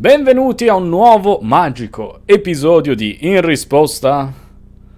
[0.00, 4.32] Benvenuti a un nuovo magico episodio di In risposta.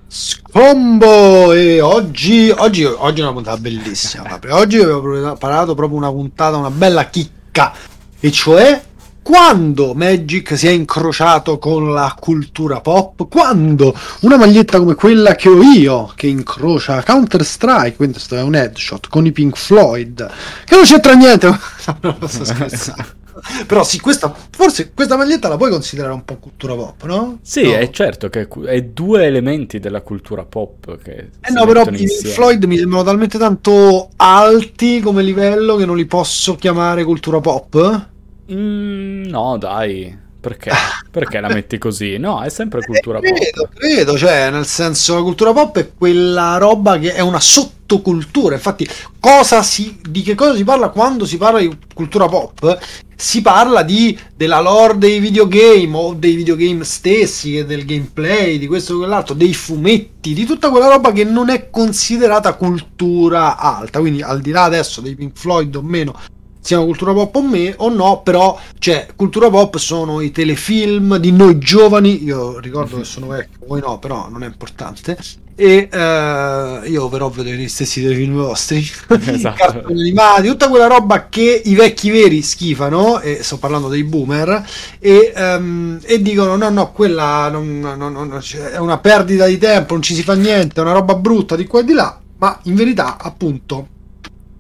[0.07, 6.57] Scombo e oggi, oggi, oggi è una puntata bellissima oggi avevo preparato proprio una puntata
[6.57, 7.73] una bella chicca.
[8.21, 8.81] E cioè
[9.23, 15.49] quando Magic si è incrociato con la cultura pop, quando una maglietta come quella che
[15.49, 20.31] ho io, che incrocia Counter Strike, quindi questo è un headshot, con i Pink Floyd,
[20.65, 21.49] che non c'entra niente,
[22.03, 23.21] non posso scherzare.
[23.67, 27.39] Però sì, questa, forse questa maglietta la puoi considerare un po' cultura pop, no?
[27.43, 27.75] Sì, no.
[27.75, 32.65] è certo che è due elementi della cultura pop che Eh no, però i Floyd
[32.65, 38.09] mi sembrano talmente tanto alti come livello che non li posso chiamare cultura pop.
[38.53, 40.22] Mm, no, dai.
[40.43, 40.73] Perché?
[41.09, 42.19] Perché la metti così?
[42.19, 43.79] No, è sempre eh, cultura eh, credo, pop.
[43.79, 48.57] Credo, cioè, nel senso, la cultura pop è quella roba che è una sottocultura.
[48.57, 48.89] Infatti,
[49.21, 52.77] cosa si, di che cosa si parla quando si parla di cultura pop?
[53.15, 58.95] Si parla di, della lore dei videogame o dei videogame stessi, del gameplay, di questo
[58.95, 64.01] o quell'altro, dei fumetti, di tutta quella roba che non è considerata cultura alta.
[64.01, 66.19] Quindi, al di là adesso dei Pink Floyd o meno,
[66.63, 71.33] siano cultura pop o, me, o no, però cioè, cultura pop sono i telefilm di
[71.33, 75.19] noi giovani, io ricordo che sono vecchio, voi no, però non è importante,
[75.57, 78.79] e uh, io però vedo gli stessi telefilm vostri,
[79.27, 79.57] esatto.
[79.57, 84.65] cartoni animati, tutta quella roba che i vecchi veri schifano, e sto parlando dei boomer,
[85.01, 88.41] e, um, e dicono no, no, quella non, non, non,
[88.73, 91.67] è una perdita di tempo, non ci si fa niente, è una roba brutta di
[91.67, 93.89] qua e di là, ma in verità appunto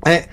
[0.03, 0.28] è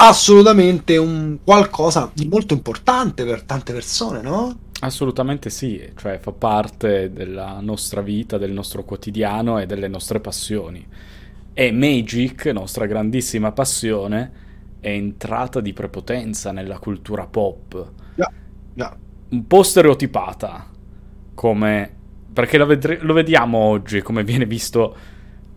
[0.00, 4.58] assolutamente un qualcosa di molto importante per tante persone, no?
[4.80, 10.86] Assolutamente sì, cioè fa parte della nostra vita, del nostro quotidiano e delle nostre passioni.
[11.52, 14.32] E Magic, nostra grandissima passione,
[14.78, 17.92] è entrata di prepotenza nella cultura pop.
[18.14, 18.32] Yeah,
[18.74, 18.96] yeah.
[19.30, 20.70] Un po' stereotipata,
[21.34, 21.94] come...
[22.32, 24.96] perché lo, ved- lo vediamo oggi, come viene visto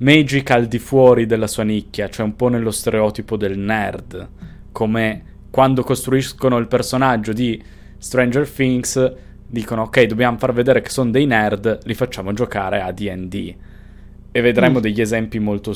[0.01, 4.27] Magic al di fuori della sua nicchia, cioè un po' nello stereotipo del nerd,
[4.71, 7.61] come quando costruiscono il personaggio di
[7.97, 9.13] Stranger Things
[9.45, 13.55] dicono ok dobbiamo far vedere che sono dei nerd, li facciamo giocare a D&D
[14.31, 14.81] e vedremo mm.
[14.81, 15.75] degli esempi molto,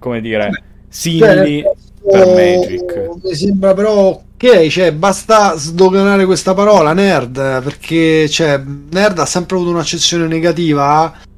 [0.00, 3.10] come dire, simili cioè, per Magic.
[3.22, 9.56] Mi sembra però ok, cioè basta sdoganare questa parola nerd perché cioè, nerd ha sempre
[9.56, 11.28] avuto un'accezione negativa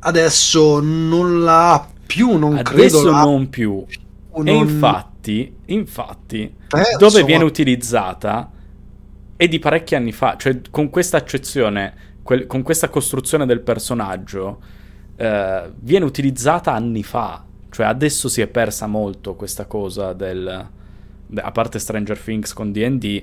[0.00, 2.98] adesso non la ha più, non adesso credo.
[2.98, 3.84] Adesso non più.
[4.34, 4.46] Non...
[4.46, 7.48] E infatti, infatti Penso, dove viene ma...
[7.50, 8.50] utilizzata
[9.36, 14.60] è di parecchi anni fa, cioè con questa accezione, quel, con questa costruzione del personaggio,
[15.16, 17.44] eh, viene utilizzata anni fa.
[17.70, 20.68] Cioè adesso si è persa molto questa cosa del...
[21.34, 23.22] A parte Stranger Things con D&D,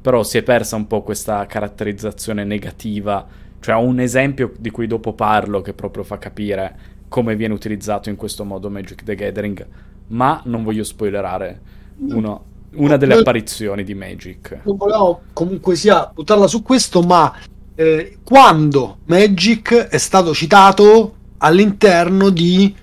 [0.00, 3.26] però si è persa un po' questa caratterizzazione negativa
[3.60, 8.08] cioè ho un esempio di cui dopo parlo che proprio fa capire come viene utilizzato
[8.08, 9.66] in questo modo Magic the Gathering,
[10.08, 11.60] ma non voglio spoilerare
[11.98, 12.44] uno,
[12.74, 14.60] una delle apparizioni di Magic.
[14.64, 17.34] Non volevo comunque sia buttarla su questo, ma
[17.74, 22.74] eh, quando Magic è stato citato all'interno di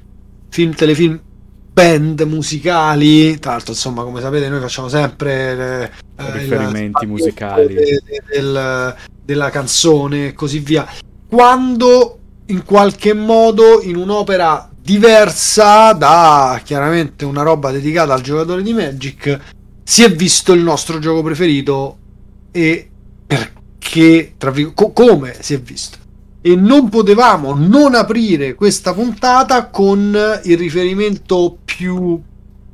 [0.49, 1.19] film, telefilm,
[1.77, 7.75] band musicali, tra l'altro insomma come sapete noi facciamo sempre eh, riferimenti il, musicali.
[7.75, 10.87] del, del, della canzone e così via.
[11.29, 12.17] Quando
[12.47, 19.39] in qualche modo in un'opera diversa da chiaramente una roba dedicata al giocatore di Magic
[19.83, 21.97] si è visto il nostro gioco preferito
[22.51, 22.89] e
[23.27, 26.05] perché tra, co- come si è visto
[26.47, 32.21] e non potevamo non aprire questa puntata con il riferimento più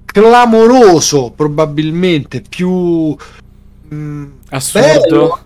[0.06, 5.39] clamoroso probabilmente più mh, mm, assurdo bello,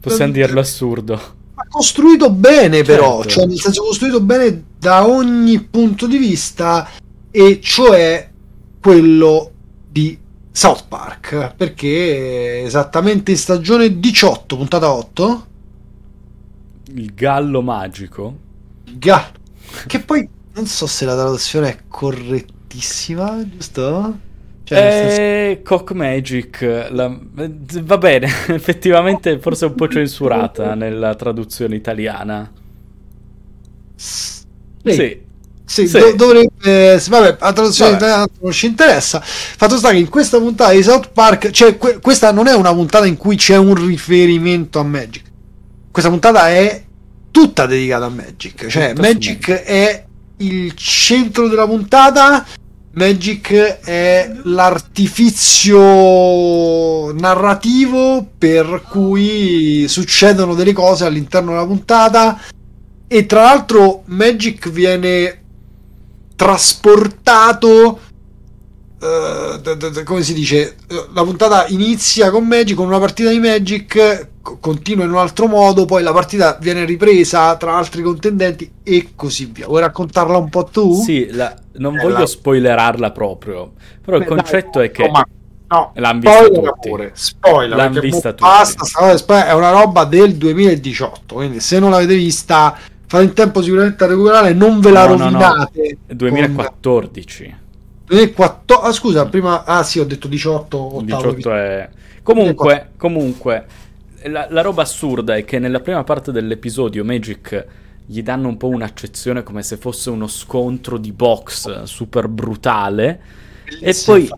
[0.00, 1.20] Possiamo dirlo assurdo.
[1.54, 3.28] Ma costruito bene, però, certo.
[3.28, 6.88] cioè nel senso costruito bene da ogni punto di vista,
[7.30, 8.28] e cioè
[8.80, 9.50] quello
[9.88, 10.18] di
[10.50, 11.54] South Park.
[11.56, 15.46] Perché esattamente in stagione 18, puntata 8.
[16.94, 18.36] Il gallo magico.
[18.92, 19.40] Gallo.
[19.86, 24.18] Che poi non so se la traduzione è correttissima, giusto?
[24.64, 27.18] Cioè, eh, Cock Magic, la...
[27.82, 32.50] va bene, effettivamente forse è un po' censurata nella traduzione italiana.
[33.94, 34.42] Sì.
[34.84, 35.20] Sì.
[35.64, 35.98] Sì, sì.
[35.98, 37.00] Do- dovrebbe.
[37.08, 39.20] Vabbè, la traduzione italiana non ci interessa.
[39.22, 42.74] Fatto sta che in questa puntata di South Park, cioè, que- questa non è una
[42.74, 45.30] puntata in cui c'è un riferimento a Magic.
[45.92, 46.82] Questa puntata è
[47.30, 48.66] tutta dedicata a Magic.
[48.66, 50.06] Cioè, Tutta Magic è
[50.38, 52.46] il centro della puntata.
[52.92, 62.40] Magic è l'artificio narrativo per cui succedono delle cose all'interno della puntata.
[63.06, 65.42] E tra l'altro Magic viene
[66.34, 68.00] trasportato
[68.98, 69.60] uh,
[70.04, 70.76] come si dice?
[71.12, 75.84] La puntata inizia con Magic con una partita di Magic continua in un altro modo
[75.84, 80.64] poi la partita viene ripresa tra altri contendenti e così via vuoi raccontarla un po'
[80.64, 81.00] tu?
[81.00, 82.10] Sì, la, non Bella.
[82.10, 83.72] voglio spoilerarla proprio
[84.04, 85.26] però Beh, il concetto dai, è che ma...
[85.68, 86.88] No, l'hanno vista tutti.
[86.90, 87.10] Pure.
[87.14, 88.42] Spoiler, l'hanno vista tutti.
[88.42, 94.04] Basta, è una roba del 2018, quindi se non l'avete vista fate in tempo sicuramente
[94.04, 95.80] a recuperare, non ve la no, rovinate.
[95.82, 96.14] No, no.
[96.14, 97.44] 2014.
[97.44, 97.60] Con...
[98.04, 101.88] 2014, ah, scusa, prima ah sì, ho detto 18, 18 è
[102.22, 103.66] Comunque, comunque
[104.26, 107.66] la, la, roba assurda è che nella prima parte dell'episodio Magic
[108.04, 113.20] gli danno un po' un'accezione come se fosse uno scontro di box super brutale.
[113.64, 114.28] Bellissimo, e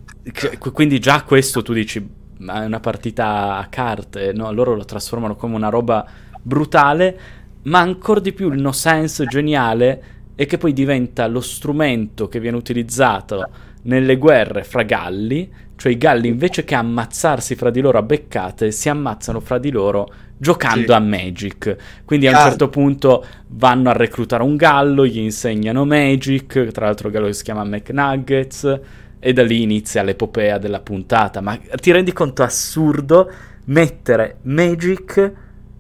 [0.59, 2.07] poi, quindi già questo tu dici,
[2.39, 4.53] ma è una partita a carte, no?
[4.53, 6.07] Loro lo trasformano come una roba
[6.41, 7.19] brutale,
[7.63, 10.03] ma ancora di più il no sense geniale
[10.35, 13.49] è che poi diventa lo strumento che viene utilizzato
[13.83, 18.71] nelle guerre fra galli, cioè i galli invece che ammazzarsi fra di loro a beccate,
[18.71, 20.93] si ammazzano fra di loro giocando sì.
[20.93, 21.77] a Magic.
[22.05, 27.09] Quindi a un certo punto vanno a reclutare un gallo, gli insegnano Magic, tra l'altro
[27.09, 28.81] il gallo si chiama McNuggets,
[29.19, 31.41] e da lì inizia l'epopea della puntata.
[31.41, 33.31] Ma ti rendi conto assurdo
[33.67, 35.33] mettere Magic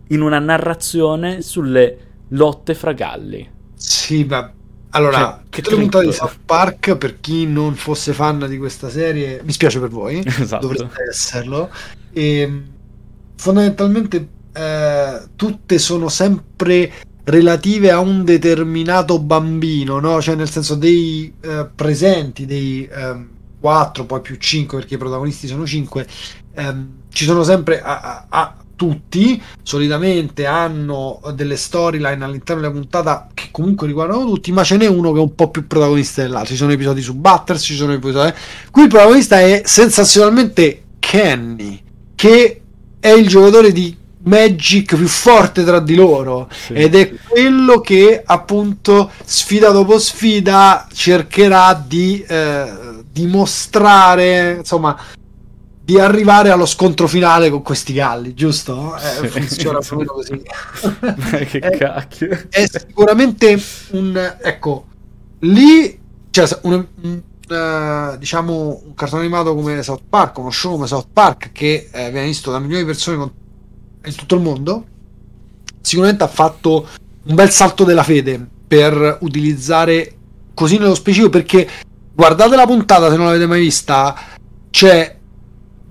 [0.08, 1.98] in una narrazione sulle
[2.28, 3.48] lotte fra galli?
[3.74, 4.50] Sì, ma
[4.94, 9.40] allora, cioè, che puntate di South Park, per chi non fosse fan di questa serie,
[9.44, 10.66] mi spiace per voi, esatto.
[10.66, 11.70] dovreste esserlo.
[12.12, 12.64] E ehm,
[13.36, 16.92] fondamentalmente eh, tutte sono sempre
[17.24, 20.20] relative a un determinato bambino, no?
[20.22, 23.26] Cioè nel senso dei eh, presenti, dei eh,
[23.58, 26.06] 4, poi più 5 perché i protagonisti sono 5,
[26.54, 33.28] ehm, ci sono sempre a, a, a tutti, solitamente hanno delle storyline all'interno della puntata
[33.32, 36.50] che comunque riguardano tutti, ma ce n'è uno che è un po' più protagonista dell'altro.
[36.50, 38.32] Ci sono episodi su Butters, ci sono episodi.
[38.70, 41.80] Qui il protagonista è sensazionalmente Kenny,
[42.14, 42.60] che
[43.00, 46.72] è il giocatore di Magic più forte tra di loro sì.
[46.72, 52.72] ed è quello che appunto sfida dopo sfida cercherà di eh,
[53.12, 54.98] dimostrare insomma
[55.84, 58.96] di arrivare allo scontro finale con questi galli, giusto?
[58.96, 60.40] Eh, funziona meno così.
[61.50, 62.46] che è, cacchio.
[62.48, 64.36] È sicuramente un...
[64.40, 64.86] ecco,
[65.40, 66.00] lì...
[66.30, 71.08] Cioè, un, un, uh, diciamo un cartone animato come South Park, uno show come South
[71.12, 73.30] Park che eh, viene visto da milioni di persone con,
[74.04, 74.84] in tutto il mondo,
[75.80, 76.88] sicuramente ha fatto
[77.24, 80.12] un bel salto della fede per utilizzare
[80.54, 81.68] così nello specifico perché
[82.12, 84.16] guardate la puntata se non l'avete mai vista,
[84.70, 85.18] c'è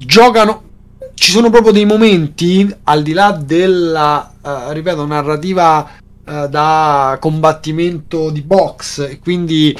[0.05, 0.71] giocano
[1.15, 5.89] ci sono proprio dei momenti al di là della uh, ripeto narrativa
[6.25, 9.77] uh, da combattimento di box e quindi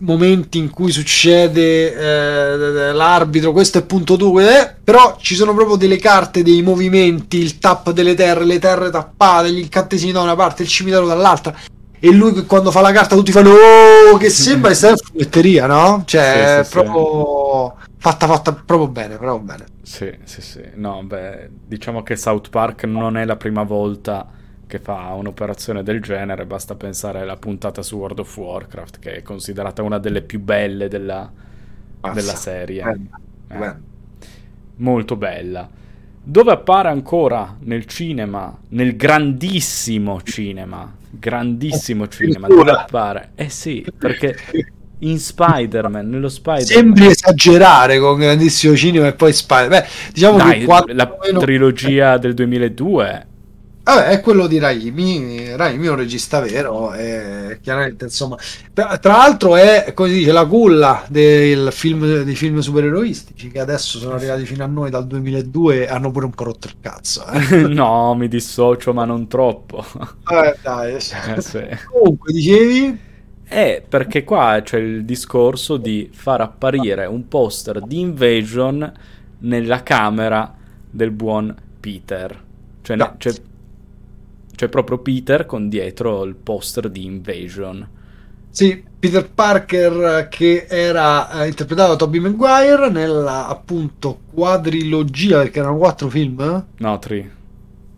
[0.00, 5.76] momenti in cui succede eh, l'arbitro questo è punto 2 eh, però ci sono proprio
[5.76, 10.36] delle carte dei movimenti il tap delle terre le terre tappate gli incantesimi da una
[10.36, 11.54] parte il cimitero dall'altra
[12.00, 16.02] e lui quando fa la carta tutti fanno oh che sembra essere fumetteria no?
[16.06, 19.66] cioè sì, sì, proprio sì fatta fatta proprio bene, proprio bene.
[19.82, 20.62] Sì, sì, sì.
[20.74, 24.26] No, beh, diciamo che South Park non è la prima volta
[24.66, 29.22] che fa un'operazione del genere, basta pensare alla puntata su World of Warcraft, che è
[29.22, 31.30] considerata una delle più belle della,
[32.14, 32.82] della serie.
[33.46, 33.88] Bella, eh.
[34.76, 35.68] Molto bella.
[36.22, 43.30] Dove appare ancora nel cinema, nel grandissimo cinema, grandissimo cinema, dove appare?
[43.34, 44.36] Eh sì, perché
[45.00, 46.66] in Spider-Man, nello Spider-Man.
[46.66, 49.80] Sembri esagerare con grandissimo cinema e poi Spider-Man.
[49.80, 51.38] Beh, diciamo Dai, che la meno...
[51.38, 53.26] trilogia del 2002
[53.82, 55.56] Vabbè, è quello di Raimi.
[55.56, 58.36] Raimi è un regista vero, e chiaramente, insomma.
[58.72, 63.98] Tra l'altro è, come si dice, la culla del film, dei film supereroistici che adesso
[63.98, 67.24] sono arrivati fino a noi dal 2002 e hanno pure un po' rotto il cazzo.
[67.26, 67.62] Eh.
[67.68, 69.84] no, mi dissocio, ma non troppo.
[70.24, 70.98] Vabbè, dai.
[71.30, 71.62] Eh, sì.
[71.90, 73.08] Comunque, dicevi...
[73.50, 78.92] È perché qua c'è il discorso di far apparire un poster di Invasion
[79.38, 80.54] nella camera
[80.88, 82.42] del buon Peter.
[82.82, 83.14] Cioè, no.
[83.18, 83.32] c'è,
[84.60, 87.88] c'è, proprio Peter con dietro il poster di Invasion.
[88.50, 95.78] Sì, Peter Parker che era eh, interpretato da Tobey Maguire nella appunto quadrilogia, perché erano
[95.78, 96.40] quattro film?
[96.40, 96.64] Eh?
[96.78, 97.30] No, tri.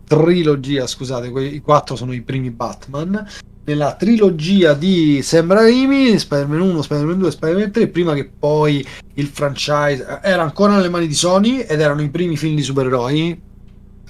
[0.05, 3.27] Trilogia, scusate, i quattro sono i primi Batman
[3.65, 9.27] nella trilogia di Sam Raimi, Spider-Man 1, Spider-Man 2 Spider-Man 3, prima che poi il
[9.27, 13.41] franchise era ancora nelle mani di Sony ed erano i primi film di supereroi,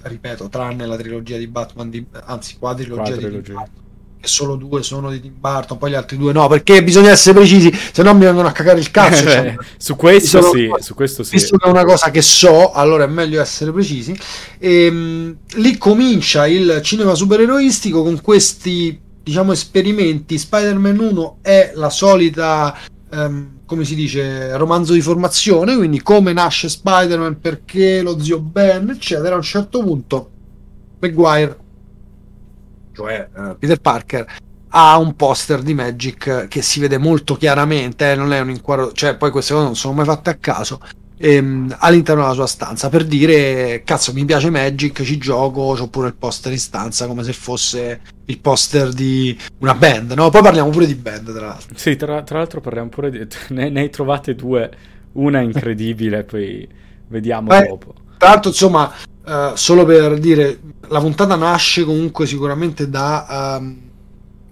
[0.03, 3.41] ripeto, tranne la trilogia di Batman, di, anzi quadrilogia, di
[4.23, 7.35] che solo due sono di Tim Burton, poi gli altri due no, perché bisogna essere
[7.35, 9.23] precisi, se no mi vengono a cagare il cazzo.
[9.23, 11.35] cioè, su questo sì, su questo sì.
[11.35, 14.17] Visto che è una cosa che so, allora è meglio essere precisi.
[14.59, 21.89] E, ehm, lì comincia il cinema supereroistico con questi diciamo esperimenti Spider-Man 1 è la
[21.89, 22.77] solita
[23.11, 28.89] um, come si dice romanzo di formazione quindi come nasce Spider-Man perché lo zio Ben
[28.89, 30.29] eccetera a un certo punto
[30.99, 31.57] Maguire
[32.93, 34.25] cioè uh, Peter Parker
[34.69, 38.91] ha un poster di Magic che si vede molto chiaramente eh, non è un inquadro
[38.91, 40.79] cioè poi queste cose non sono mai fatte a caso
[41.17, 46.09] ehm, all'interno della sua stanza per dire cazzo mi piace Magic ci gioco ho pure
[46.09, 50.29] il poster in stanza come se fosse il poster di una band no?
[50.29, 53.69] poi parliamo pure di band tra l'altro sì tra, tra l'altro parliamo pure di ne,
[53.69, 54.71] ne hai trovate due
[55.13, 56.67] una incredibile poi
[57.07, 58.91] vediamo Beh, dopo tra l'altro insomma
[59.25, 63.91] uh, solo per dire la puntata nasce comunque sicuramente da um,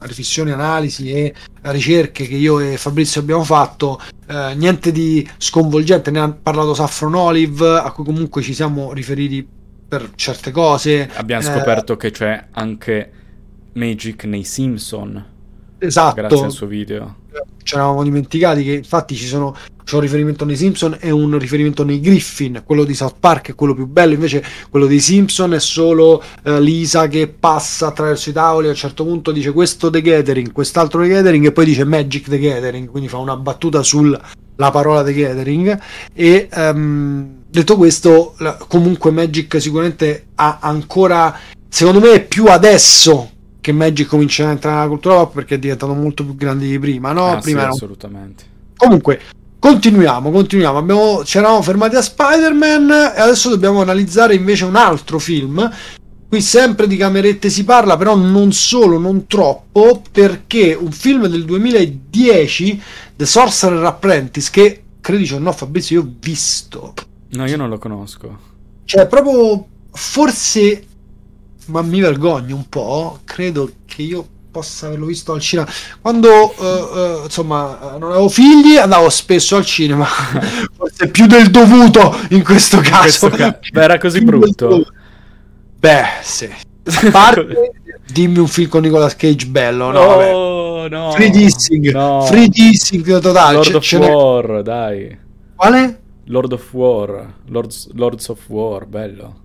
[0.01, 6.20] riflessioni, analisi e ricerche che io e Fabrizio abbiamo fatto, eh, niente di sconvolgente, ne
[6.20, 9.48] ha parlato Saffron Olive, a cui comunque ci siamo riferiti
[9.88, 11.10] per certe cose.
[11.13, 13.12] Abbiamo eh, scoperto che c'è anche
[13.74, 15.25] Magic nei Simpson.
[15.78, 16.16] Esatto.
[16.16, 17.16] Grazie al suo video.
[17.63, 21.84] Ci eravamo dimenticati che infatti ci sono c'è un riferimento nei Simpson e un riferimento
[21.84, 25.60] nei Griffin, quello di South Park è quello più bello, invece quello dei Simpson è
[25.60, 30.01] solo eh, Lisa che passa attraverso i tavoli, a un certo punto dice questo The
[30.01, 34.22] Gathering, quest'altro The Gathering e poi dice Magic The Gathering, quindi fa una battuta sulla
[34.56, 35.80] parola The Gathering
[36.13, 38.36] e um, detto questo
[38.68, 41.38] comunque Magic sicuramente ha ancora,
[41.68, 43.30] secondo me è più adesso
[43.62, 46.80] che Magic comincia a entrare nella cultura pop perché è diventato molto più grande di
[46.80, 47.27] prima, no?
[47.27, 48.44] Ah, prima sì, era assolutamente.
[48.75, 49.20] Comunque,
[49.62, 50.80] Continuiamo, continuiamo.
[50.80, 55.70] Abbiamo, ci eravamo fermati a Spider-Man e adesso dobbiamo analizzare invece un altro film.
[56.27, 61.46] Qui sempre di camerette si parla, però non solo, non troppo, perché un film del
[61.46, 62.82] 2010,
[63.15, 66.94] The Sorcerer Apprentice, che credici o no Fabrizio, io ho visto.
[67.34, 68.39] No, io non lo conosco.
[68.86, 70.86] Cioè, proprio forse,
[71.68, 75.68] ma mi vergogno un po', credo che io possa averlo visto al cinema.
[76.01, 80.06] Quando uh, uh, insomma non avevo figli, andavo spesso al cinema,
[80.75, 83.25] forse più del dovuto in questo caso.
[83.25, 84.86] In questo ca- Beh, era così brutto.
[85.80, 86.50] Beh, sì.
[86.84, 87.72] A parte,
[88.12, 90.00] dimmi un film con Nicolas Cage bello, no?
[90.00, 92.22] Oh, no free dissing, no.
[92.25, 93.56] free dissing totale.
[93.56, 95.18] Lord of War, dai.
[95.56, 96.00] Quale?
[96.25, 99.36] Lord of War, Lords, Lords of War, bello,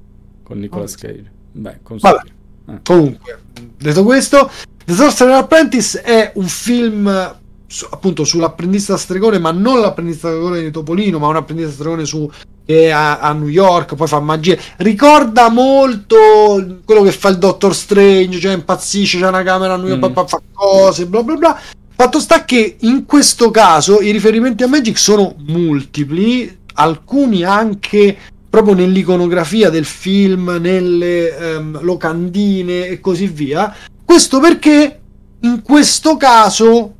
[0.42, 1.30] con Nicolas oh, Cage.
[1.56, 2.20] Beh, Vabbè.
[2.68, 2.80] Eh.
[2.82, 3.38] Comunque,
[3.78, 4.50] detto questo,
[4.84, 7.36] The Sorcerer Apprentice è un film
[7.66, 12.30] su, appunto sull'apprendista stregone, ma non l'apprendista stregone di Topolino, ma un apprendista stregone su,
[12.64, 14.56] è a, a, New York, poi fa magia.
[14.76, 19.88] Ricorda molto quello che fa il Doctor Strange, cioè impazzisce, c'è una camera a New
[19.88, 20.26] York, mm.
[20.26, 21.60] fa cose, bla bla bla.
[21.98, 28.18] Fatto sta che in questo caso i riferimenti a Magic sono multipli, alcuni anche
[28.56, 33.74] proprio nell'iconografia del film, nelle um, locandine e così via.
[34.02, 35.00] Questo perché
[35.40, 36.94] in questo caso,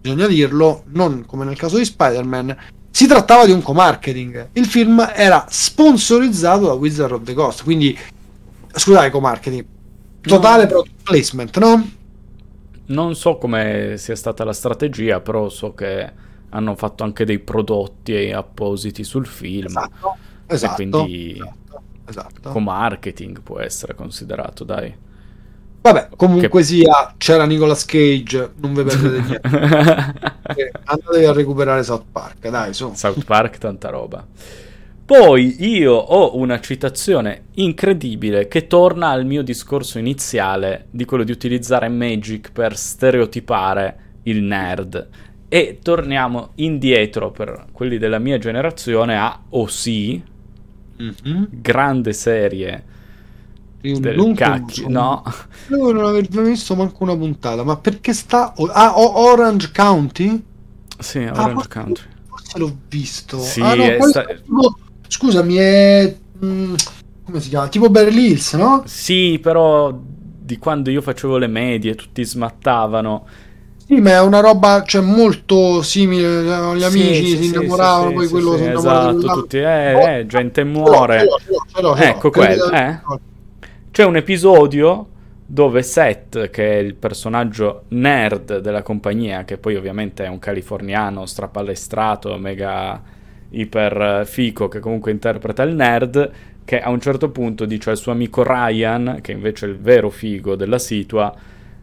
[0.00, 2.56] bisogna dirlo, non come nel caso di Spider-Man,
[2.90, 4.48] si trattava di un co-marketing.
[4.54, 7.94] Il film era sponsorizzato da Wizard of the Coast, quindi
[8.72, 9.66] scusate, co-marketing.
[10.22, 10.68] Totale no.
[10.70, 11.90] product placement, no?
[12.86, 16.10] Non so come sia stata la strategia, però so che
[16.48, 19.66] hanno fatto anche dei prodotti appositi sul film.
[19.66, 20.74] Esatto, esatto.
[20.74, 22.50] Quindi esatto, esatto.
[22.50, 24.94] co-marketing può essere considerato, dai.
[25.80, 26.62] Vabbè, comunque che...
[26.64, 29.40] sia, c'era Nicolas Cage, non vi perdete niente.
[30.84, 32.92] Andatevi a recuperare South Park, dai, su.
[32.94, 34.26] South Park, tanta roba.
[35.06, 41.30] Poi io ho una citazione incredibile che torna al mio discorso iniziale di quello di
[41.30, 45.08] utilizzare Magic per stereotipare il nerd.
[45.46, 50.20] E torniamo indietro per quelli della mia generazione a OC,
[51.02, 51.44] mm-hmm.
[51.50, 52.84] grande serie
[53.86, 55.22] io del cacchio, no.
[55.70, 58.52] Io non aver visto manco una puntata, ma perché sta...
[58.72, 60.42] Ah, Orange County?
[60.98, 62.00] Sì, ah, Orange ah, County.
[62.26, 63.38] Forse l'ho visto.
[63.38, 64.24] Sì, ah, no, è sta...
[64.24, 66.16] tipo, scusami, è...
[66.44, 66.74] Mm,
[67.24, 67.68] come si chiama?
[67.68, 68.82] Tipo Beverly Hills, no?
[68.86, 69.96] Sì, però
[70.46, 73.26] di quando io facevo le medie tutti smattavano.
[73.86, 76.42] Sì, ma è una roba cioè, molto simile.
[76.42, 79.10] Gli amici sì, si sì, innamoravano, sì, poi quello si innamorava.
[79.10, 81.24] Esatto, tutti, eh, oh, eh, gente muore.
[81.98, 82.98] Ecco quello, eh.
[83.92, 85.06] C'è un episodio
[85.46, 91.24] dove Seth, che è il personaggio nerd della compagnia, che poi ovviamente è un californiano
[91.24, 93.00] strapalestrato, mega
[93.50, 96.30] iper fico, che comunque interpreta il nerd,
[96.64, 100.10] che a un certo punto dice al suo amico Ryan, che invece è il vero
[100.10, 101.32] figo della situa,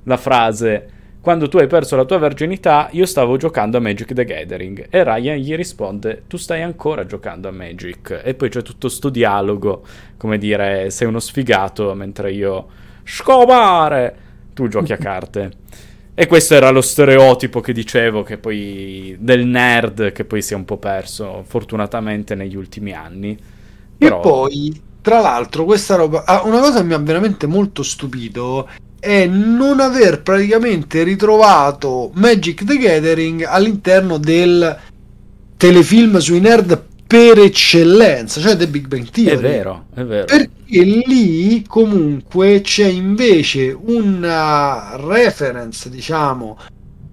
[0.03, 0.89] la frase
[1.23, 4.87] quando tu hai perso la tua verginità, io stavo giocando a Magic the Gathering.
[4.89, 8.19] E Ryan gli risponde, tu stai ancora giocando a Magic.
[8.25, 9.83] E poi c'è tutto sto dialogo,
[10.17, 12.67] come dire, sei uno sfigato, mentre io...
[13.05, 14.15] Scomare!
[14.53, 15.51] Tu giochi a carte.
[16.13, 20.57] E questo era lo stereotipo che dicevo, che poi del nerd che poi si è
[20.57, 23.39] un po' perso, fortunatamente, negli ultimi anni.
[23.97, 24.17] Però...
[24.17, 26.25] E poi, tra l'altro, questa roba...
[26.25, 28.67] Ah, una cosa che mi ha veramente molto stupito
[29.03, 34.79] è non aver praticamente ritrovato Magic the Gathering all'interno del
[35.57, 39.35] telefilm sui nerd per eccellenza, cioè The Big Bang Theory.
[39.35, 40.23] È vero, è vero.
[40.23, 46.57] Perché lì comunque c'è invece una reference, diciamo,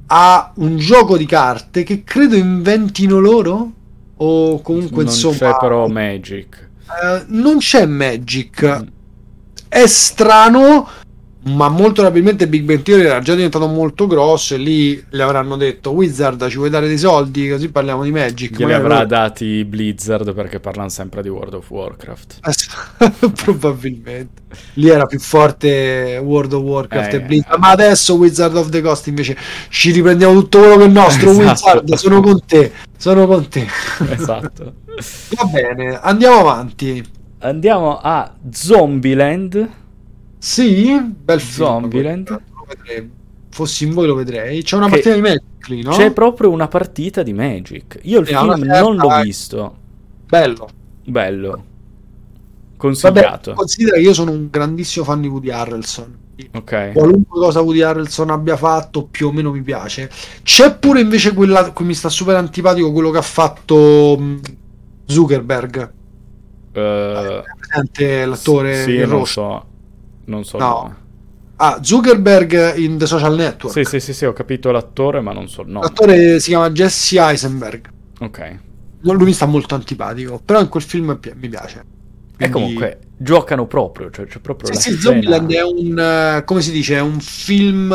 [0.06, 3.72] a un gioco di carte che credo inventino loro
[4.16, 5.34] o comunque non insomma...
[5.34, 6.68] c'è però Magic.
[6.86, 8.62] Uh, non c'è Magic.
[8.62, 8.86] Mm.
[9.68, 10.88] È strano
[11.42, 15.56] ma molto probabilmente Big Bang Theory era già diventato molto grosso e lì le avranno
[15.56, 17.48] detto Wizard ci vuoi dare dei soldi?
[17.48, 18.58] Così parliamo di Magic.
[18.58, 19.06] Glieli avrà però...
[19.06, 22.40] dati Blizzard perché parlano sempre di World of Warcraft.
[23.42, 24.42] Probabilmente.
[24.74, 27.58] Lì era più forte World of Warcraft eh, e Blizzard.
[27.58, 29.36] ma adesso Wizard of the Coast invece
[29.70, 31.48] ci riprendiamo tutto quello che è nostro esatto.
[31.48, 33.66] Wizard sono con te sono con te.
[34.10, 34.74] Esatto.
[35.36, 37.02] Va bene andiamo avanti.
[37.42, 39.78] Andiamo a Zombieland
[40.40, 41.66] sì, bel film.
[41.68, 42.42] Zombieland.
[43.50, 44.62] Fossi in voi lo vedrei.
[44.62, 45.42] C'è una che partita di Magic
[45.82, 45.90] no?
[45.90, 48.00] C'è proprio una partita di Magic.
[48.02, 49.76] Io il e film non l'ho visto.
[50.26, 50.68] Bello.
[51.04, 51.64] Bello.
[52.76, 53.50] Consigliato.
[53.50, 56.18] Vabbè, considera che io sono un grandissimo fan di Woody Harrelson.
[56.54, 56.92] Ok.
[56.92, 60.10] Qualunque cosa Woody Harrelson abbia fatto, più o meno mi piace.
[60.42, 64.38] C'è pure invece quella cui mi sta super antipatico, quello che ha fatto mm,
[65.04, 65.92] Zuckerberg.
[66.72, 67.42] Uh,
[68.26, 69.66] l'attore sì, non so.
[70.26, 70.58] Non so.
[70.58, 70.96] No.
[71.56, 73.74] Ah, Zuckerberg in The Social Network.
[73.74, 75.80] Sì, sì, sì, sì, ho capito l'attore, ma non so nome.
[75.80, 77.90] L'attore si chiama Jesse Eisenberg.
[78.20, 78.58] Ok.
[79.00, 81.84] Lui mi sta molto antipatico, però in quel film mi piace.
[82.36, 82.44] Quindi...
[82.44, 86.70] E comunque giocano proprio, cioè c'è proprio sì, sì, Zombieland è un, uh, come si
[86.70, 87.94] dice, è un film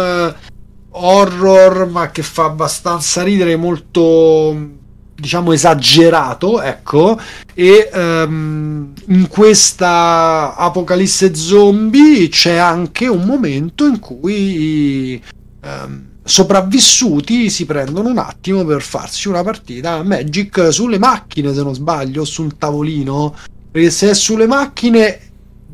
[0.91, 4.83] horror, ma che fa abbastanza ridere, molto
[5.15, 7.17] diciamo esagerato, ecco,
[7.53, 15.21] e um, in questa apocalisse zombie c'è anche un momento in cui
[15.63, 21.73] um, sopravvissuti si prendono un attimo per farsi una partita Magic sulle macchine, se non
[21.73, 23.35] sbaglio, su un tavolino,
[23.71, 25.19] perché se è sulle macchine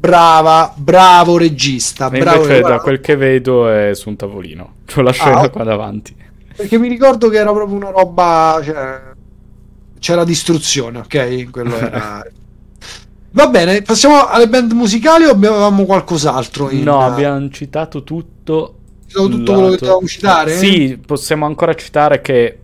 [0.02, 2.10] brava, bravo regista.
[2.10, 4.74] bravo invece da quel che vedo è su un tavolino.
[4.86, 6.16] C'ho la scena ah, qua davanti.
[6.56, 8.60] Perché mi ricordo che era proprio una roba...
[8.64, 9.11] Cioè,
[10.02, 11.52] c'era distruzione, ok?
[11.52, 12.26] Quello era...
[13.34, 16.70] Va bene, passiamo alle band musicali o avevamo qualcos'altro?
[16.72, 16.84] In...
[16.84, 18.80] No, abbiamo citato tutto.
[19.06, 20.58] Citato tutto quello che dovevamo citare?
[20.58, 22.58] Sì, possiamo ancora citare che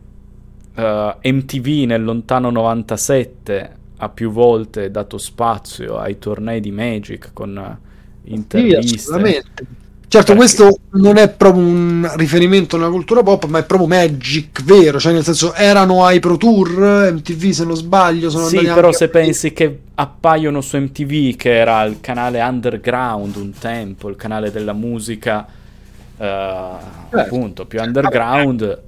[0.76, 7.30] uh, eh, MTV nel lontano 97 ha più volte dato spazio ai tornei di Magic
[7.34, 7.80] con
[8.24, 8.88] interviste.
[8.88, 9.66] Sì, assolutamente
[10.10, 10.56] Certo, Perché?
[10.56, 15.12] questo non è proprio un riferimento alla cultura pop, ma è proprio Magic vero, cioè
[15.12, 18.30] nel senso erano ai Pro Tour, MTV se non sbaglio.
[18.30, 23.52] Sono sì, però se pensi che appaiono su MTV, che era il canale underground un
[23.52, 27.18] tempo, il canale della musica, uh, certo.
[27.18, 28.84] appunto, più underground.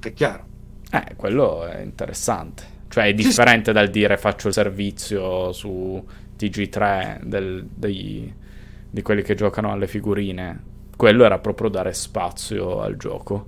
[0.00, 0.44] È chiaro.
[0.90, 2.62] Eh, quello è interessante.
[2.88, 6.02] Cioè è differente dal dire faccio il servizio su
[6.38, 8.40] TG3 del, dei
[8.92, 10.70] di quelli che giocano alle figurine.
[10.94, 13.46] Quello era proprio dare spazio al gioco.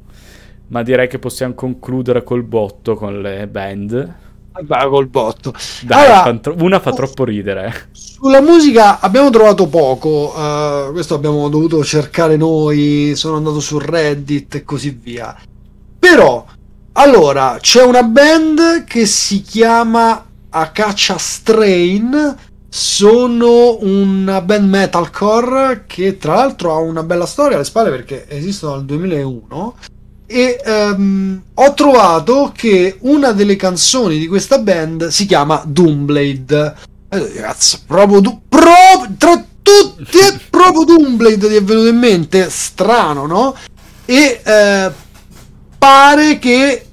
[0.68, 4.14] Ma direi che possiamo concludere col botto con le band.
[4.62, 5.52] Va col botto.
[5.83, 7.88] Dai, allora, fa una fa troppo ridere.
[7.92, 14.54] Sulla musica abbiamo trovato poco, uh, questo abbiamo dovuto cercare noi, sono andato su Reddit
[14.54, 15.37] e così via.
[15.98, 16.46] Però,
[16.92, 22.35] allora, c'è una band che si chiama Acacia Strain
[22.76, 28.72] sono una band metalcore che tra l'altro ha una bella storia alle spalle perché esistono
[28.72, 29.76] dal 2001
[30.26, 36.74] e um, ho trovato che una delle canzoni di questa band si chiama Doomblade.
[37.10, 37.44] Eh,
[37.87, 42.50] proprio, du- proprio tra tutti è proprio Doomblade ti è venuto in mente.
[42.50, 43.54] Strano no?
[44.04, 44.90] e eh,
[45.78, 46.87] pare che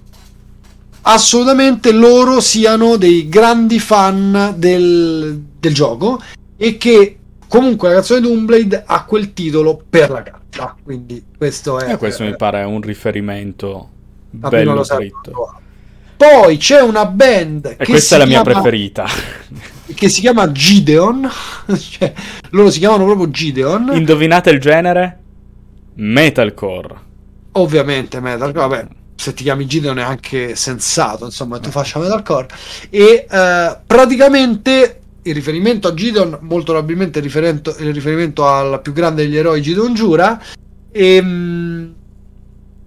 [1.04, 6.22] assolutamente loro siano dei grandi fan del, del gioco
[6.58, 11.94] e che comunque la canzone Doomblade ha quel titolo per la carta, quindi questo è...
[11.94, 13.90] E questo eh, mi pare un riferimento
[14.30, 15.60] bello scritto.
[16.16, 17.76] Poi c'è una band...
[17.78, 19.06] E questa è la mia preferita.
[19.92, 21.30] Che si chiama Gideon,
[21.78, 22.14] cioè,
[22.52, 23.92] loro si chiamano proprio Gideon.
[23.94, 25.20] Indovinate il genere?
[25.96, 26.96] Metalcore.
[27.54, 28.88] Ovviamente metalcore, vabbè,
[29.22, 32.48] se ti chiami Gideon è anche sensato, insomma, tu faccia metalcore.
[32.90, 38.94] E uh, praticamente il riferimento a Gideon, molto probabilmente il riferimento, il riferimento al più
[38.94, 40.42] grande degli eroi Gideon Giura.
[40.92, 41.94] E, um,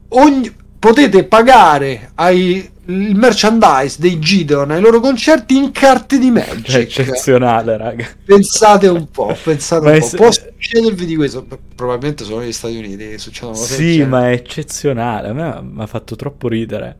[0.08, 6.70] ogni, potete pagare ai, il merchandise dei Gideon ai loro concerti in carte di Magic.
[6.70, 8.06] È eccezionale, raga.
[8.24, 10.06] Pensate un po', pensate un po'.
[10.06, 10.16] Se...
[10.16, 11.46] Può succedervi di questo?
[11.74, 15.28] Probabilmente solo negli Stati Uniti succedono cose Sì, ma è eccezionale.
[15.28, 16.96] A me mi ha fatto troppo ridere.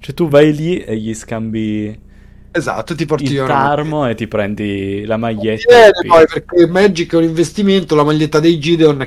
[0.00, 2.08] Cioè tu vai lì e gli scambi
[2.52, 5.72] Esatto, ti porti il tarmo e ti prendi la maglietta.
[5.72, 9.06] Bene, poi perché Magic è un investimento, la maglietta dei Gideon.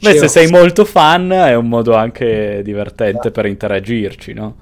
[0.00, 3.30] Beh, se sei molto fan è un modo anche divertente esatto.
[3.30, 4.56] per interagirci, no?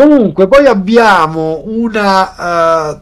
[0.00, 3.00] Comunque, poi abbiamo una uh,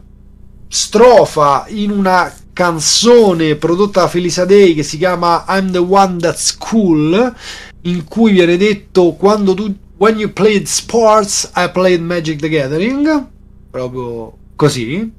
[0.66, 6.56] strofa in una canzone prodotta da Felisa Day che si chiama I'm the One That's
[6.56, 7.34] Cool,
[7.82, 13.26] in cui viene detto quando tu When you played sports, I played Magic the Gathering
[13.70, 15.12] proprio così.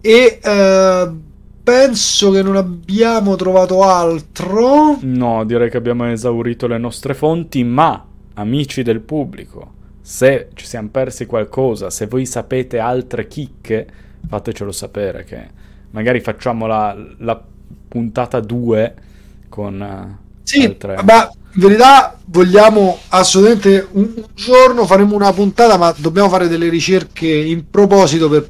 [0.00, 1.10] E eh,
[1.62, 4.96] penso che non abbiamo trovato altro.
[5.02, 10.88] No, direi che abbiamo esaurito le nostre fonti, ma amici del pubblico, se ci siamo
[10.90, 13.86] persi qualcosa, se voi sapete altre chicche,
[14.28, 15.48] fatecelo sapere che
[15.90, 17.40] magari facciamo la, la
[17.88, 18.94] puntata 2
[19.48, 20.98] con uh, sì, altre...
[21.04, 26.68] ma in verità vogliamo assolutamente un, un, giorno faremo una puntata, ma dobbiamo fare delle
[26.68, 28.48] ricerche in proposito per,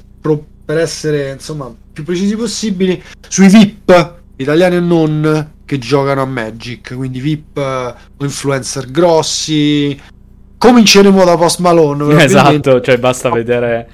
[0.65, 6.95] per essere insomma più precisi possibili sui VIP italiani e non che giocano a Magic,
[6.95, 10.01] quindi VIP o influencer grossi.
[10.63, 12.23] Cominceremo da Post Malone.
[12.23, 13.89] Esatto, cioè basta vedere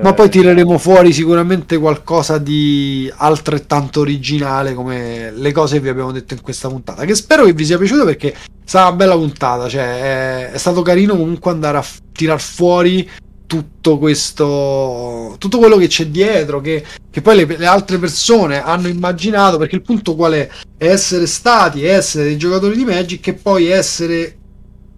[0.00, 6.12] ma poi tireremo fuori sicuramente qualcosa di altrettanto originale come le cose che vi abbiamo
[6.12, 7.04] detto in questa puntata.
[7.04, 9.68] Che spero che vi sia piaciuto perché stata una bella puntata.
[9.68, 13.08] Cioè, è, è stato carino comunque andare a f- tirar fuori
[13.46, 15.36] tutto questo.
[15.38, 16.60] tutto quello che c'è dietro.
[16.60, 19.56] Che, che poi le, le, altre persone hanno immaginato.
[19.56, 20.48] Perché il punto qual è?
[20.76, 24.36] È essere stati, essere dei giocatori di Magic e poi essere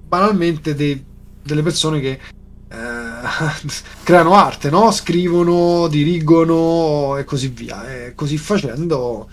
[0.09, 1.05] banalmente dei,
[1.49, 2.77] delle persone che eh,
[4.05, 4.91] creano arte, no?
[4.91, 7.89] scrivono, dirigono e così via.
[7.89, 9.29] E così facendo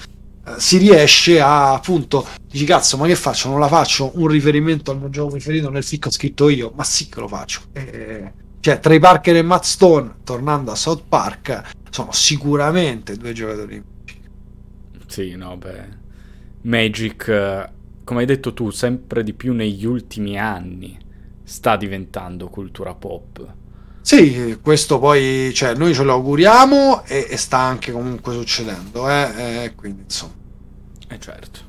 [0.48, 3.50] eh, si riesce a appunto dici cazzo, ma che faccio?
[3.50, 6.84] Non la faccio un riferimento al mio gioco preferito nel fic ho scritto io, ma
[6.84, 7.62] sì che lo faccio.
[7.74, 13.84] E, cioè, Trey Parker e Matt Stone, tornando a South Park, sono sicuramente due giocatori.
[15.06, 16.04] Sì, no, beh.
[16.62, 17.70] Magic,
[18.04, 20.98] come hai detto tu, sempre di più negli ultimi anni
[21.46, 23.54] sta diventando cultura pop.
[24.02, 29.64] Sì, questo poi, cioè, noi ce lo auguriamo e, e sta anche comunque succedendo, eh?
[29.64, 30.34] eh quindi insomma.
[31.08, 31.60] Eh certo.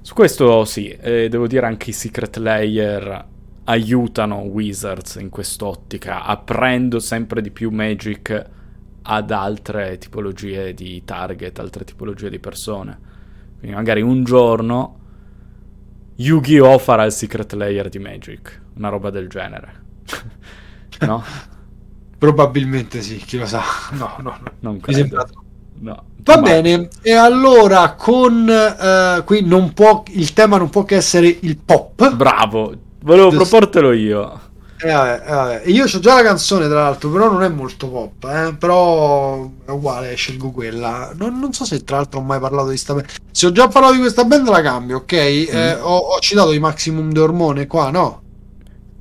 [0.00, 3.26] Su questo sì, eh, devo dire anche i Secret Layer
[3.64, 8.50] aiutano Wizards in quest'ottica, aprendo sempre di più Magic
[9.02, 12.98] ad altre tipologie di target, altre tipologie di persone.
[13.58, 14.98] Quindi magari un giorno
[16.14, 16.78] Yu-Gi-Oh!
[16.78, 19.84] farà il Secret Layer di Magic una roba del genere.
[21.00, 21.24] no?
[22.18, 23.62] Probabilmente sì, chi lo sa.
[23.92, 24.52] No, no, no.
[24.60, 25.26] Non credo.
[25.78, 30.96] No, Va bene, e allora con uh, qui non può il tema non può che
[30.96, 32.14] essere il pop.
[32.14, 33.44] Bravo, volevo Giusto.
[33.44, 34.40] proportelo io.
[34.78, 35.62] Eh, eh, vabbè.
[35.66, 38.54] Io ho già la canzone, tra l'altro, però non è molto pop, eh?
[38.58, 41.12] però è uguale, scelgo quella.
[41.14, 43.06] Non, non, so se tra l'altro ho mai parlato di sta band.
[43.30, 45.12] Se ho già parlato di questa band la cambio, ok?
[45.12, 45.56] Mm.
[45.56, 48.22] Eh, ho, ho, citato i Maximum de Ormone qua, no?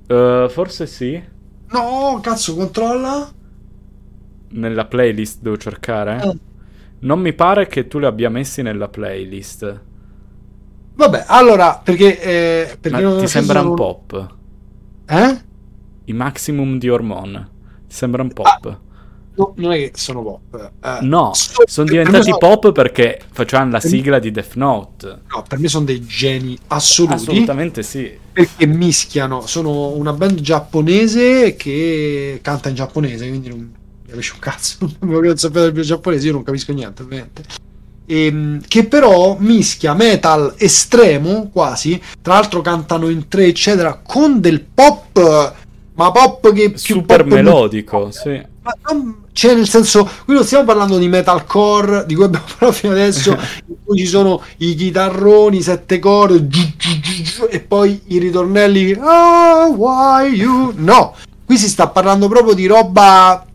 [0.07, 1.21] Uh, forse sì.
[1.69, 3.29] No, cazzo, controlla.
[4.49, 6.21] Nella playlist devo cercare.
[6.21, 6.37] Eh.
[6.99, 9.81] Non mi pare che tu li abbia messi nella playlist.
[10.95, 12.21] Vabbè, allora, perché...
[12.21, 14.35] Eh, perché Ma ti sembra un pop?
[15.07, 15.41] Eh?
[16.05, 17.49] I Maximum di Hormone.
[17.87, 18.65] Ti sembra un pop?
[18.65, 18.79] Ah,
[19.35, 20.71] no, non è che sono pop.
[20.83, 22.37] Eh, no, so, sono diventati sono...
[22.37, 25.21] pop perché facevano la sigla di Death Note.
[25.29, 27.13] No, per me sono dei geni assoluti.
[27.13, 28.11] Assolutamente sì.
[28.31, 29.45] Perché mischiano.
[29.45, 34.77] Sono una band giapponese che canta in giapponese, quindi non mi capisce un cazzo.
[34.99, 37.43] Non sapere del giapponese, io non capisco niente, ovviamente.
[38.05, 42.01] E, ehm, che però mischia metal estremo quasi.
[42.21, 45.63] Tra l'altro cantano in tre, eccetera, con del pop
[45.95, 48.53] ma pop che più super pop melodico, sì.
[49.31, 53.31] Cioè, nel senso, qui non stiamo parlando di metalcore, di cui abbiamo parlato fino adesso,
[53.67, 56.73] in cui ci sono i chitarroni, sette corde,
[57.49, 60.73] e poi i ritornelli, oh, why you...
[60.77, 61.13] No,
[61.45, 63.45] qui si sta parlando proprio di roba...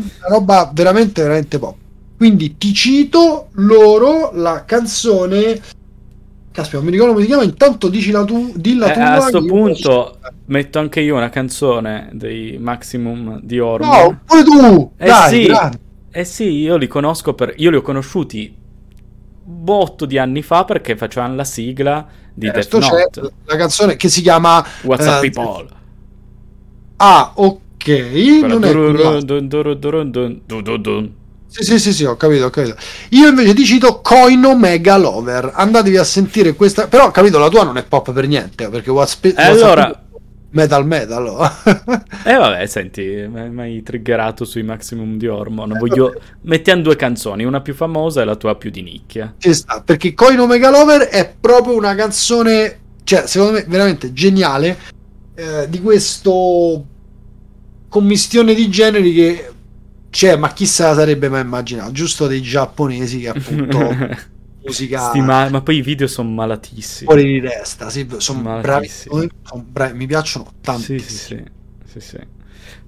[0.00, 0.10] Sì.
[0.28, 1.74] roba veramente, veramente pop.
[2.16, 5.60] Quindi ti cito loro la canzone
[6.58, 7.44] Caspita, mi ricordo come si chiama.
[7.44, 9.12] Intanto dici la tu, dilla eh, tua.
[9.12, 13.86] A questo punto metto anche io una canzone dei Maximum di Ormo.
[13.86, 14.92] No, pure tu!
[14.96, 15.56] Eh Dai, sì,
[16.10, 17.54] eh sì, io li conosco per...
[17.58, 18.52] Io li ho conosciuti
[19.44, 23.32] botto di anni fa perché facevano la sigla di certo, Death Note.
[23.44, 25.68] la canzone che si chiama What's Up eh, People.
[26.96, 27.88] Ah, ok.
[28.42, 28.72] non è
[31.48, 32.76] sì, sì, sì, sì, ho capito, ho capito.
[33.10, 35.50] Io invece ti cito Coino Mega Lover.
[35.54, 36.86] Andatevi a sentire questa.
[36.86, 38.68] Però ho capito, la tua non è pop per niente.
[38.68, 39.24] Perché WhatsApp.
[39.24, 40.02] Eh, allora.
[40.50, 41.26] Metal metal.
[41.26, 41.50] Oh.
[42.24, 45.74] eh vabbè, senti, mi hai triggerato sui Maximum di Hormone.
[45.74, 46.20] Eh, Voglio...
[46.42, 49.34] Mettiamo due canzoni, una più famosa e la tua più di nicchia.
[49.36, 54.78] Ci sta, perché Coino Mega Lover è proprio una canzone, cioè, secondo me, veramente geniale.
[55.34, 56.84] Eh, di questo
[57.88, 59.50] commistione di generi che
[60.10, 61.92] cioè, ma chi se la sarebbe mai immaginato?
[61.92, 63.78] Giusto dei giapponesi che appunto
[64.64, 65.08] musica.
[65.08, 67.10] Stima, ma poi i video sono malatissimi.
[67.10, 69.28] Fuori di testa, sì, sono bravissimi.
[69.42, 70.82] Son bravi, mi piacciono tanto.
[70.82, 71.42] Sì, sì,
[71.84, 72.18] sì, sì.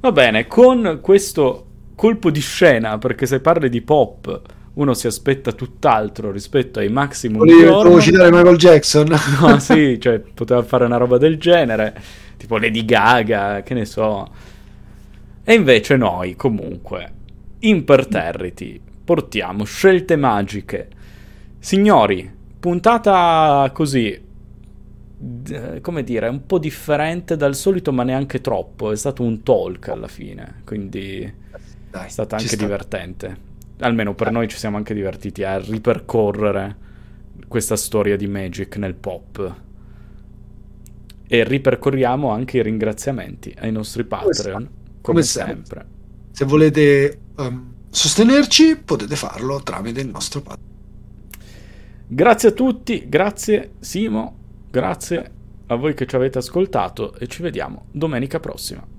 [0.01, 4.41] Va bene, con questo colpo di scena, perché se parli di pop
[4.73, 9.09] uno si aspetta tutt'altro rispetto ai maximum Volevo citare Michael Jackson.
[9.41, 11.95] no, sì, cioè poteva fare una roba del genere,
[12.37, 14.49] tipo Lady Gaga, che ne so.
[15.51, 17.13] E invece noi, comunque,
[17.59, 20.89] imperterriti, portiamo scelte magiche.
[21.59, 24.17] Signori, puntata così,
[25.81, 28.93] come dire, un po' differente dal solito, ma neanche troppo.
[28.93, 31.35] È stato un talk alla fine, quindi
[31.91, 32.57] Dai, è stata anche sta.
[32.57, 33.37] divertente.
[33.81, 36.77] Almeno per noi ci siamo anche divertiti a ripercorrere
[37.49, 39.55] questa storia di Magic nel pop.
[41.27, 45.87] E ripercorriamo anche i ringraziamenti ai nostri Patreon come, sempre.
[46.33, 50.69] Se volete um, sostenerci, potete farlo tramite il nostro Patreon.
[52.07, 54.37] Grazie a tutti, grazie Simo,
[54.69, 55.31] grazie
[55.67, 58.89] a voi che ci avete ascoltato e ci vediamo domenica prossima.